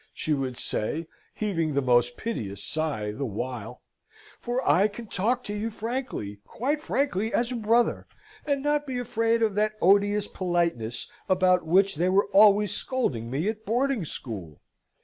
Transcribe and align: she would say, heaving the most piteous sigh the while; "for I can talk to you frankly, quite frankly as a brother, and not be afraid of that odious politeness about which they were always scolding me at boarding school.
she 0.15 0.33
would 0.33 0.57
say, 0.57 1.05
heaving 1.35 1.75
the 1.75 1.79
most 1.83 2.17
piteous 2.17 2.63
sigh 2.63 3.11
the 3.11 3.23
while; 3.23 3.83
"for 4.39 4.67
I 4.67 4.87
can 4.87 5.05
talk 5.05 5.43
to 5.43 5.55
you 5.55 5.69
frankly, 5.69 6.39
quite 6.43 6.81
frankly 6.81 7.31
as 7.31 7.51
a 7.51 7.55
brother, 7.55 8.07
and 8.43 8.63
not 8.63 8.87
be 8.87 8.97
afraid 8.97 9.43
of 9.43 9.53
that 9.53 9.73
odious 9.79 10.27
politeness 10.27 11.07
about 11.29 11.67
which 11.67 11.97
they 11.97 12.09
were 12.09 12.25
always 12.31 12.71
scolding 12.73 13.29
me 13.29 13.47
at 13.47 13.63
boarding 13.63 14.03
school. 14.03 14.59